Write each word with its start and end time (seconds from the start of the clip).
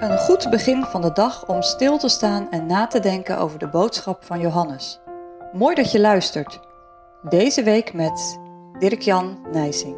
Een 0.00 0.18
goed 0.18 0.50
begin 0.50 0.84
van 0.84 1.00
de 1.00 1.12
dag 1.12 1.46
om 1.46 1.62
stil 1.62 1.98
te 1.98 2.08
staan 2.08 2.50
en 2.50 2.66
na 2.66 2.86
te 2.86 3.00
denken 3.00 3.38
over 3.38 3.58
de 3.58 3.68
boodschap 3.68 4.24
van 4.24 4.40
Johannes. 4.40 5.00
Mooi 5.52 5.74
dat 5.74 5.92
je 5.92 6.00
luistert. 6.00 6.60
Deze 7.28 7.62
week 7.62 7.92
met 7.92 8.38
Dirk-Jan 8.78 9.38
Nijsing. 9.52 9.96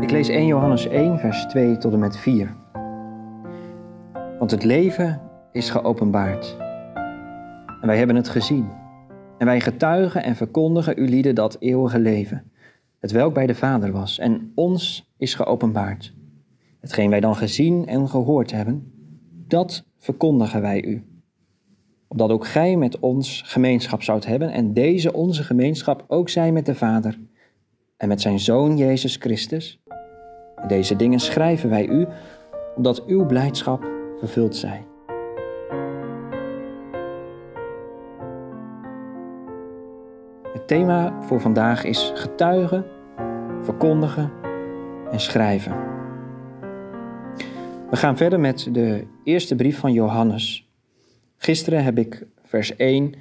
Ik 0.00 0.10
lees 0.10 0.28
1 0.28 0.46
Johannes 0.46 0.86
1, 0.86 1.18
vers 1.18 1.44
2 1.44 1.76
tot 1.76 1.92
en 1.92 1.98
met 1.98 2.16
4. 2.16 2.56
Want 4.38 4.50
het 4.50 4.64
leven 4.64 5.20
is 5.52 5.70
geopenbaard. 5.70 6.56
En 7.80 7.86
wij 7.86 7.98
hebben 7.98 8.16
het 8.16 8.28
gezien. 8.28 8.87
En 9.38 9.46
wij 9.46 9.60
getuigen 9.60 10.22
en 10.22 10.36
verkondigen 10.36 10.98
u 10.98 11.08
lieden 11.08 11.34
dat 11.34 11.56
eeuwige 11.58 11.98
leven, 11.98 12.50
het 12.98 13.10
welk 13.10 13.34
bij 13.34 13.46
de 13.46 13.54
Vader 13.54 13.92
was 13.92 14.18
en 14.18 14.52
ons 14.54 15.12
is 15.18 15.34
geopenbaard. 15.34 16.14
Hetgeen 16.80 17.10
wij 17.10 17.20
dan 17.20 17.36
gezien 17.36 17.86
en 17.86 18.08
gehoord 18.08 18.50
hebben, 18.50 18.92
dat 19.46 19.84
verkondigen 19.96 20.60
wij 20.60 20.84
u. 20.84 21.04
Opdat 22.08 22.30
ook 22.30 22.46
gij 22.46 22.76
met 22.76 22.98
ons 22.98 23.42
gemeenschap 23.46 24.02
zoudt 24.02 24.26
hebben 24.26 24.50
en 24.50 24.72
deze 24.72 25.12
onze 25.12 25.42
gemeenschap 25.42 26.04
ook 26.08 26.28
zij 26.28 26.52
met 26.52 26.66
de 26.66 26.74
Vader 26.74 27.18
en 27.96 28.08
met 28.08 28.20
zijn 28.20 28.40
Zoon 28.40 28.76
Jezus 28.76 29.16
Christus. 29.16 29.82
En 30.56 30.68
deze 30.68 30.96
dingen 30.96 31.18
schrijven 31.18 31.70
wij 31.70 31.86
u, 31.86 32.06
opdat 32.76 33.06
uw 33.06 33.26
blijdschap 33.26 33.86
vervuld 34.18 34.56
zij. 34.56 34.87
Het 40.52 40.66
thema 40.66 41.22
voor 41.22 41.40
vandaag 41.40 41.84
is 41.84 42.10
getuigen, 42.14 42.84
verkondigen 43.62 44.32
en 45.10 45.20
schrijven. 45.20 45.72
We 47.90 47.96
gaan 47.96 48.16
verder 48.16 48.40
met 48.40 48.68
de 48.72 49.06
eerste 49.24 49.54
brief 49.54 49.78
van 49.78 49.92
Johannes. 49.92 50.68
Gisteren 51.36 51.84
heb 51.84 51.98
ik 51.98 52.26
vers 52.42 52.76
1 52.76 53.14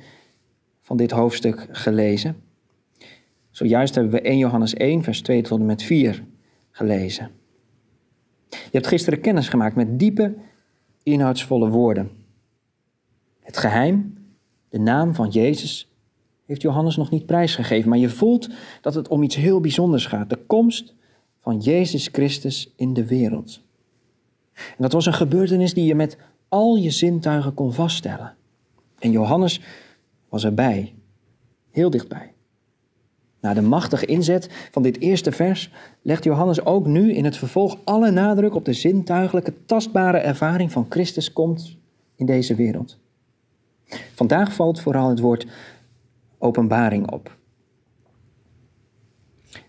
van 0.82 0.98
dit 0.98 1.12
hoofdstuk 1.12 1.68
gelezen. 1.72 2.36
Zojuist 3.50 3.96
hebben 3.96 4.14
we 4.14 4.22
1 4.22 4.38
Johannes 4.38 4.74
1, 4.74 5.04
vers 5.04 5.22
2 5.22 5.42
tot 5.42 5.60
en 5.60 5.66
met 5.66 5.84
4 5.84 6.24
gelezen. 6.72 7.32
Je 8.50 8.70
hebt 8.72 8.88
gisteren 8.88 9.22
kennis 9.22 9.50
gemaakt 9.50 9.76
met 9.76 10.00
diepe, 10.00 10.36
inhoudsvolle 11.04 11.70
woorden. 11.70 12.12
Het 13.40 13.58
geheim, 13.58 14.18
de 14.70 14.80
naam 14.80 15.16
van 15.16 15.30
Jezus, 15.30 15.97
heeft 16.48 16.62
Johannes 16.62 16.96
nog 16.96 17.10
niet 17.10 17.26
prijsgegeven, 17.26 17.90
maar 17.90 17.98
je 17.98 18.10
voelt 18.10 18.50
dat 18.82 18.94
het 18.94 19.08
om 19.08 19.24
iets 19.24 19.36
heel 19.36 19.60
bijzonders 19.60 20.06
gaat. 20.06 20.30
De 20.30 20.40
komst 20.48 20.96
van 21.42 21.60
Jezus 21.60 22.10
Christus 22.12 22.74
in 22.76 22.94
de 22.94 23.06
wereld. 23.06 23.62
En 24.54 24.78
dat 24.78 24.92
was 24.92 25.06
een 25.06 25.14
gebeurtenis 25.14 25.74
die 25.74 25.86
je 25.86 25.96
met 25.96 26.18
al 26.50 26.76
je 26.76 26.90
zintuigen 26.90 27.54
kon 27.54 27.74
vaststellen. 27.74 28.36
En 29.00 29.12
Johannes 29.12 29.62
was 30.30 30.44
erbij, 30.44 30.94
heel 31.72 31.90
dichtbij. 31.90 32.34
Na 33.42 33.54
de 33.54 33.62
machtige 33.62 34.06
inzet 34.06 34.50
van 34.72 34.82
dit 34.82 35.00
eerste 35.00 35.32
vers 35.32 35.72
legt 36.02 36.24
Johannes 36.24 36.66
ook 36.66 36.86
nu 36.86 37.14
in 37.14 37.26
het 37.26 37.38
vervolg 37.38 37.78
alle 37.84 38.12
nadruk 38.12 38.56
op 38.56 38.66
de 38.66 38.74
zintuigelijke, 38.74 39.54
tastbare 39.66 40.18
ervaring 40.18 40.72
van 40.72 40.86
Christus 40.90 41.34
komt 41.34 41.78
in 42.16 42.26
deze 42.26 42.56
wereld. 42.56 42.98
Vandaag 44.16 44.54
valt 44.54 44.82
vooral 44.82 45.10
het 45.10 45.20
woord 45.20 45.48
openbaring 46.38 47.12
op. 47.12 47.38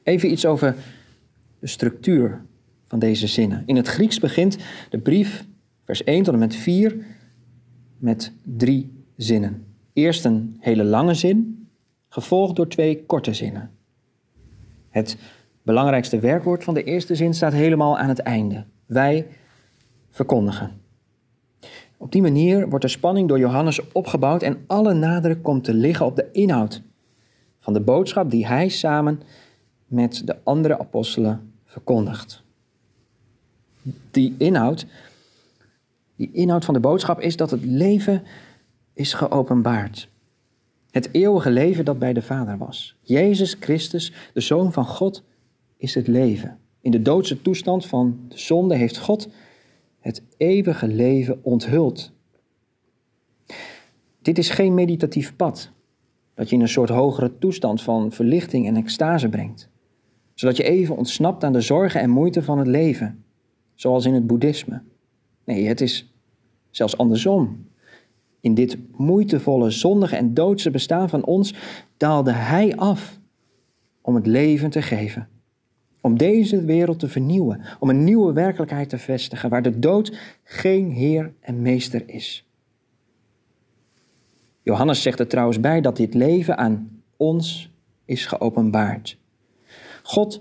Even 0.03 0.31
iets 0.31 0.47
over 0.47 0.77
de 1.59 1.67
structuur 1.67 2.43
van 2.87 2.99
deze 2.99 3.27
zinnen. 3.27 3.63
In 3.67 3.77
het 3.77 3.89
Grieks 3.89 4.19
begint 4.19 4.59
de 4.91 4.99
brief, 4.99 5.47
vers 5.85 6.05
1 6.05 6.23
tot 6.23 6.33
en 6.33 6.41
met 6.41 6.55
4, 6.55 7.07
met 7.99 8.33
drie 8.43 9.05
zinnen. 9.17 9.67
Eerst 9.93 10.25
een 10.25 10.57
hele 10.61 10.85
lange 10.85 11.15
zin, 11.15 11.69
gevolgd 12.09 12.57
door 12.57 12.69
twee 12.69 13.05
korte 13.05 13.35
zinnen. 13.35 13.71
Het 14.89 15.17
belangrijkste 15.63 16.19
werkwoord 16.19 16.65
van 16.65 16.75
de 16.75 16.85
eerste 16.85 17.15
zin 17.15 17.35
staat 17.35 17.53
helemaal 17.53 17.99
aan 17.99 18.09
het 18.09 18.19
einde. 18.19 18.65
Wij 18.87 19.27
verkondigen. 20.11 20.81
Op 21.99 22.13
die 22.13 22.23
manier 22.23 22.69
wordt 22.69 22.85
de 22.85 22.91
spanning 22.91 23.29
door 23.29 23.39
Johannes 23.39 23.93
opgebouwd 23.93 24.43
en 24.43 24.65
alle 24.67 24.95
nadruk 24.95 25.43
komt 25.43 25.65
te 25.65 25.75
liggen 25.75 26.07
op 26.07 26.17
de 26.17 26.31
inhoud 26.33 26.83
van 27.61 27.73
de 27.73 27.81
boodschap 27.81 28.31
die 28.31 28.47
hij 28.47 28.69
samen 28.69 29.21
met 29.87 30.23
de 30.25 30.37
andere 30.45 30.79
apostelen 30.79 31.53
verkondigt. 31.65 32.43
Die 34.11 34.35
inhoud, 34.39 34.87
die 36.17 36.31
inhoud 36.33 36.65
van 36.65 36.75
de 36.75 36.81
boodschap 36.81 37.21
is 37.21 37.37
dat 37.37 37.51
het 37.51 37.65
leven 37.65 38.23
is 38.93 39.13
geopenbaard. 39.13 40.09
Het 40.91 41.09
eeuwige 41.13 41.51
leven 41.51 41.85
dat 41.85 41.99
bij 41.99 42.13
de 42.13 42.23
Vader 42.23 42.59
was. 42.59 42.97
Jezus 43.01 43.57
Christus, 43.61 44.13
de 44.35 44.41
Zoon 44.41 44.73
van 44.73 44.87
God, 44.87 45.23
is 45.77 45.95
het 45.95 46.07
leven. 46.07 46.59
In 46.81 46.91
de 46.91 47.03
doodse 47.03 47.43
toestand 47.43 47.87
van 47.87 48.21
de 48.29 48.39
zonde 48.39 48.75
heeft 48.75 48.99
God 48.99 49.29
het 50.01 50.23
eeuwige 50.37 50.89
leven 50.89 51.45
onthuld. 51.45 52.13
Dit 54.23 54.39
is 54.39 54.51
geen 54.51 54.75
meditatief 54.75 55.37
pad 55.37 55.71
dat 56.35 56.49
je 56.49 56.57
in 56.57 56.63
een 56.63 56.69
soort 56.69 56.89
hogere 56.89 57.39
toestand 57.39 57.83
van 57.83 58.13
verlichting 58.13 58.67
en 58.67 58.77
extase 58.77 59.29
brengt, 59.29 59.69
zodat 60.35 60.57
je 60.57 60.63
even 60.63 60.97
ontsnapt 60.97 61.45
aan 61.45 61.53
de 61.53 61.61
zorgen 61.61 62.01
en 62.01 62.11
moeite 62.11 62.43
van 62.43 62.59
het 62.59 62.67
leven, 62.67 63.25
zoals 63.75 64.05
in 64.05 64.15
het 64.15 64.27
boeddhisme. 64.27 64.83
Nee, 65.45 65.67
het 65.67 65.81
is 65.81 66.13
zelfs 66.71 66.97
andersom. 66.97 67.67
In 68.41 68.55
dit 68.55 68.79
moeitevolle, 68.97 69.71
zondige 69.71 70.17
en 70.17 70.35
doodse 70.35 70.71
bestaan 70.71 71.09
van 71.09 71.25
ons 71.25 71.55
daalde 71.97 72.33
Hij 72.33 72.77
af 72.77 73.19
om 74.01 74.15
het 74.15 74.27
leven 74.27 74.71
te 74.71 74.83
geven. 74.83 75.29
Om 76.01 76.19
deze 76.19 76.65
wereld 76.65 76.99
te 76.99 77.09
vernieuwen, 77.09 77.61
om 77.79 77.89
een 77.89 78.05
nieuwe 78.05 78.33
werkelijkheid 78.33 78.89
te 78.89 78.99
vestigen 78.99 79.51
waar 79.51 79.63
de 79.63 79.79
dood 79.79 80.19
geen 80.43 80.91
heer 80.91 81.33
en 81.41 81.63
meester 81.63 82.03
is. 82.07 82.47
Johannes 84.63 85.03
zegt 85.03 85.19
er 85.19 85.27
trouwens 85.27 85.61
bij 85.61 85.81
dat 85.81 85.97
dit 85.97 86.15
leven 86.15 86.59
aan 86.59 87.03
ons 87.17 87.71
is 88.05 88.27
geopenbaard. 88.27 89.19
God 90.03 90.41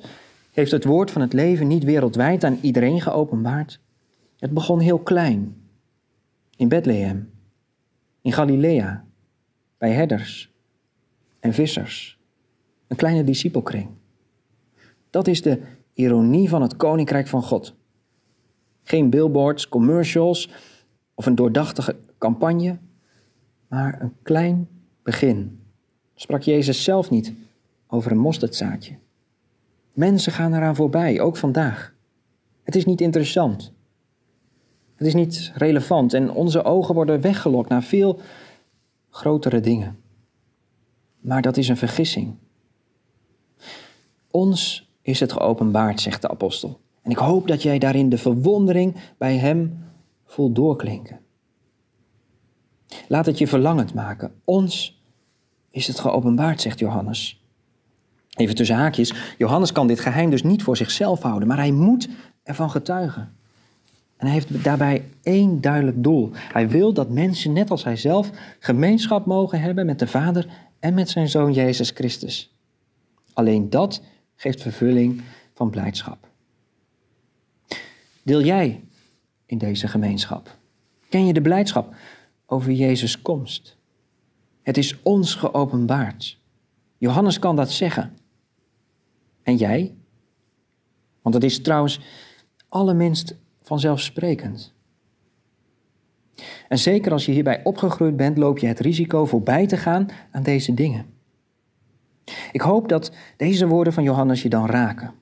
heeft 0.51 0.71
het 0.71 0.83
woord 0.83 1.11
van 1.11 1.21
het 1.21 1.33
leven 1.33 1.67
niet 1.67 1.83
wereldwijd 1.83 2.43
aan 2.43 2.57
iedereen 2.61 3.01
geopenbaard. 3.01 3.79
Het 4.39 4.51
begon 4.51 4.79
heel 4.79 4.99
klein, 4.99 5.55
in 6.55 6.67
Bethlehem, 6.67 7.29
in 8.21 8.33
Galilea, 8.33 9.05
bij 9.77 9.91
herders 9.91 10.51
en 11.39 11.53
vissers, 11.53 12.19
een 12.87 12.97
kleine 12.97 13.23
discipelkring. 13.23 13.89
Dat 15.09 15.27
is 15.27 15.41
de 15.41 15.61
ironie 15.93 16.49
van 16.49 16.61
het 16.61 16.75
koninkrijk 16.75 17.27
van 17.27 17.43
God. 17.43 17.75
Geen 18.83 19.09
billboards, 19.09 19.69
commercials 19.69 20.49
of 21.13 21.25
een 21.25 21.35
doordachte 21.35 21.95
campagne, 22.17 22.77
maar 23.67 24.01
een 24.01 24.13
klein 24.23 24.67
begin. 25.03 25.59
Sprak 26.15 26.41
Jezus 26.41 26.83
zelf 26.83 27.09
niet 27.09 27.33
over 27.87 28.11
een 28.11 28.17
mosterdzaadje. 28.17 28.97
Mensen 29.93 30.31
gaan 30.31 30.53
eraan 30.53 30.75
voorbij, 30.75 31.19
ook 31.21 31.37
vandaag. 31.37 31.93
Het 32.63 32.75
is 32.75 32.85
niet 32.85 33.01
interessant. 33.01 33.73
Het 34.95 35.07
is 35.07 35.13
niet 35.13 35.51
relevant 35.55 36.13
en 36.13 36.31
onze 36.31 36.63
ogen 36.63 36.95
worden 36.95 37.21
weggelokt 37.21 37.69
naar 37.69 37.83
veel 37.83 38.19
grotere 39.09 39.59
dingen. 39.59 39.99
Maar 41.19 41.41
dat 41.41 41.57
is 41.57 41.67
een 41.67 41.77
vergissing. 41.77 42.35
Ons 44.31 44.86
is 45.07 45.19
het 45.19 45.31
geopenbaard, 45.31 46.01
zegt 46.01 46.21
de 46.21 46.29
apostel. 46.29 46.79
En 47.01 47.11
ik 47.11 47.17
hoop 47.17 47.47
dat 47.47 47.61
jij 47.61 47.79
daarin 47.79 48.09
de 48.09 48.17
verwondering 48.17 48.95
bij 49.17 49.37
hem 49.37 49.83
voelt 50.25 50.55
doorklinken. 50.55 51.19
Laat 53.07 53.25
het 53.25 53.37
je 53.37 53.47
verlangend 53.47 53.93
maken. 53.93 54.31
Ons 54.43 55.01
is 55.69 55.87
het 55.87 55.99
geopenbaard, 55.99 56.61
zegt 56.61 56.79
Johannes. 56.79 57.45
Even 58.35 58.55
tussen 58.55 58.75
haakjes, 58.75 59.13
Johannes 59.37 59.71
kan 59.71 59.87
dit 59.87 59.99
geheim 59.99 60.29
dus 60.29 60.43
niet 60.43 60.63
voor 60.63 60.77
zichzelf 60.77 61.21
houden, 61.21 61.47
maar 61.47 61.57
hij 61.57 61.71
moet 61.71 62.09
ervan 62.43 62.69
getuigen. 62.69 63.35
En 64.17 64.25
hij 64.25 64.31
heeft 64.31 64.63
daarbij 64.63 65.03
één 65.23 65.61
duidelijk 65.61 66.03
doel. 66.03 66.31
Hij 66.33 66.69
wil 66.69 66.93
dat 66.93 67.09
mensen, 67.09 67.53
net 67.53 67.71
als 67.71 67.83
hij 67.83 67.95
zelf, 67.95 68.29
gemeenschap 68.59 69.25
mogen 69.25 69.61
hebben 69.61 69.85
met 69.85 69.99
de 69.99 70.07
Vader 70.07 70.47
en 70.79 70.93
met 70.93 71.09
zijn 71.09 71.29
Zoon 71.29 71.53
Jezus 71.53 71.89
Christus. 71.89 72.55
Alleen 73.33 73.69
dat 73.69 74.01
geeft 74.37 74.61
vervulling 74.61 75.21
van 75.53 75.69
blijdschap. 75.69 76.27
Deel 78.23 78.41
jij 78.41 78.83
in 79.45 79.57
deze 79.57 79.87
gemeenschap? 79.87 80.57
Ken 81.09 81.25
je 81.25 81.33
de 81.33 81.41
blijdschap 81.41 81.95
over 82.45 82.71
Jezus' 82.71 83.21
komst? 83.21 83.77
Het 84.61 84.77
is 84.77 85.01
ons 85.01 85.35
geopenbaard. 85.35 86.39
Johannes 86.97 87.39
kan 87.39 87.55
dat 87.55 87.71
zeggen. 87.71 88.17
En 89.43 89.55
jij? 89.55 89.95
Want 91.21 91.35
het 91.35 91.43
is 91.43 91.61
trouwens 91.61 91.99
allerminst 92.69 93.35
vanzelfsprekend. 93.61 94.73
En 96.67 96.77
zeker 96.77 97.11
als 97.11 97.25
je 97.25 97.31
hierbij 97.31 97.63
opgegroeid 97.63 98.17
bent, 98.17 98.37
loop 98.37 98.57
je 98.57 98.67
het 98.67 98.79
risico 98.79 99.25
voorbij 99.25 99.67
te 99.67 99.77
gaan 99.77 100.07
aan 100.31 100.43
deze 100.43 100.73
dingen. 100.73 101.16
Ik 102.51 102.61
hoop 102.61 102.89
dat 102.89 103.11
deze 103.37 103.67
woorden 103.67 103.93
van 103.93 104.03
Johannes 104.03 104.41
je 104.41 104.49
dan 104.49 104.65
raken. 104.65 105.13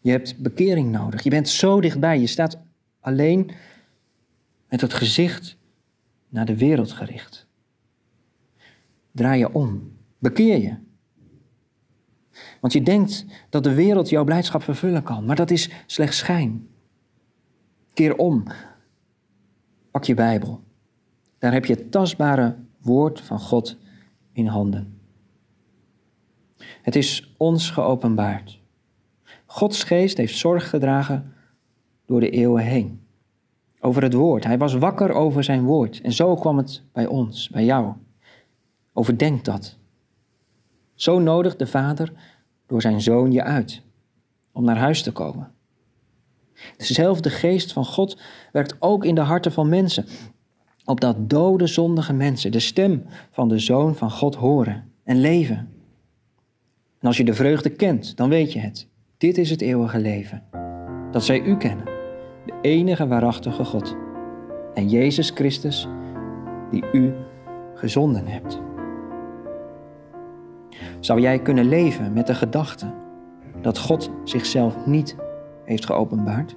Je 0.00 0.10
hebt 0.10 0.38
bekering 0.38 0.90
nodig. 0.90 1.22
Je 1.22 1.30
bent 1.30 1.48
zo 1.48 1.80
dichtbij. 1.80 2.20
Je 2.20 2.26
staat 2.26 2.58
alleen 3.00 3.50
met 4.68 4.80
het 4.80 4.94
gezicht 4.94 5.56
naar 6.28 6.46
de 6.46 6.56
wereld 6.56 6.92
gericht. 6.92 7.46
Draai 9.12 9.38
je 9.38 9.52
om. 9.52 9.92
Bekeer 10.18 10.62
je. 10.62 10.76
Want 12.60 12.72
je 12.72 12.82
denkt 12.82 13.24
dat 13.48 13.64
de 13.64 13.74
wereld 13.74 14.08
jouw 14.08 14.24
blijdschap 14.24 14.62
vervullen 14.62 15.02
kan, 15.02 15.24
maar 15.24 15.36
dat 15.36 15.50
is 15.50 15.70
slechts 15.86 16.18
schijn. 16.18 16.68
Keer 17.94 18.16
om. 18.16 18.44
Pak 19.90 20.04
je 20.04 20.14
Bijbel. 20.14 20.62
Daar 21.38 21.52
heb 21.52 21.64
je 21.64 21.74
het 21.74 21.90
tastbare 21.90 22.56
woord 22.80 23.20
van 23.20 23.40
God 23.40 23.76
in 24.32 24.46
handen. 24.46 24.95
Het 26.82 26.96
is 26.96 27.34
ons 27.36 27.70
geopenbaard. 27.70 28.60
Gods 29.46 29.82
geest 29.84 30.16
heeft 30.16 30.36
zorg 30.36 30.70
gedragen 30.70 31.32
door 32.06 32.20
de 32.20 32.30
eeuwen 32.30 32.64
heen. 32.64 33.00
Over 33.80 34.02
het 34.02 34.14
woord. 34.14 34.44
Hij 34.44 34.58
was 34.58 34.74
wakker 34.74 35.12
over 35.12 35.44
zijn 35.44 35.64
woord. 35.64 36.00
En 36.00 36.12
zo 36.12 36.34
kwam 36.34 36.56
het 36.56 36.82
bij 36.92 37.06
ons, 37.06 37.48
bij 37.48 37.64
jou. 37.64 37.92
Overdenk 38.92 39.44
dat. 39.44 39.76
Zo 40.94 41.18
nodigt 41.18 41.58
de 41.58 41.66
Vader 41.66 42.12
door 42.66 42.80
zijn 42.80 43.00
zoon 43.00 43.32
je 43.32 43.42
uit 43.42 43.82
om 44.52 44.64
naar 44.64 44.78
huis 44.78 45.02
te 45.02 45.12
komen. 45.12 45.52
Dezelfde 46.76 47.30
geest 47.30 47.72
van 47.72 47.84
God 47.84 48.18
werkt 48.52 48.76
ook 48.78 49.04
in 49.04 49.14
de 49.14 49.20
harten 49.20 49.52
van 49.52 49.68
mensen, 49.68 50.06
opdat 50.84 51.30
dode, 51.30 51.66
zondige 51.66 52.12
mensen 52.12 52.52
de 52.52 52.60
stem 52.60 53.04
van 53.30 53.48
de 53.48 53.58
zoon 53.58 53.94
van 53.94 54.10
God 54.10 54.34
horen 54.34 54.92
en 55.04 55.20
leven. 55.20 55.75
En 57.00 57.06
als 57.06 57.16
je 57.16 57.24
de 57.24 57.34
vreugde 57.34 57.70
kent, 57.70 58.16
dan 58.16 58.28
weet 58.28 58.52
je 58.52 58.58
het. 58.58 58.88
Dit 59.18 59.38
is 59.38 59.50
het 59.50 59.60
eeuwige 59.60 59.98
leven. 59.98 60.42
Dat 61.10 61.24
zij 61.24 61.40
u 61.40 61.56
kennen, 61.56 61.84
de 62.46 62.54
enige 62.62 63.06
waarachtige 63.06 63.64
God. 63.64 63.96
En 64.74 64.88
Jezus 64.88 65.30
Christus, 65.30 65.88
die 66.70 66.84
u 66.92 67.12
gezonden 67.74 68.26
hebt. 68.26 68.60
Zou 71.00 71.20
jij 71.20 71.38
kunnen 71.38 71.68
leven 71.68 72.12
met 72.12 72.26
de 72.26 72.34
gedachte 72.34 72.94
dat 73.60 73.78
God 73.78 74.10
zichzelf 74.24 74.86
niet 74.86 75.16
heeft 75.64 75.86
geopenbaard? 75.86 76.56